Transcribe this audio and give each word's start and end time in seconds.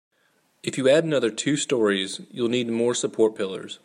If 0.63 0.79
you 0.79 0.89
add 0.89 1.03
another 1.03 1.29
two 1.29 1.55
storeys, 1.55 2.21
you'll 2.31 2.49
need 2.49 2.67
more 2.67 2.95
support 2.95 3.35
pillars. 3.35 3.77